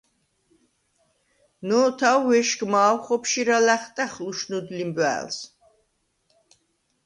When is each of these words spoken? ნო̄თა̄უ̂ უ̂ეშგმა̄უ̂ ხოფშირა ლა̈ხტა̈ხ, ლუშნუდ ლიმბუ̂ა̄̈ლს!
ნო̄თა̄უ̂ 1.67 2.21
უ̂ეშგმა̄უ̂ 2.25 2.97
ხოფშირა 3.05 3.57
ლა̈ხტა̈ხ, 3.65 4.13
ლუშნუდ 4.25 4.67
ლიმბუ̂ა̄̈ლს! 4.77 5.37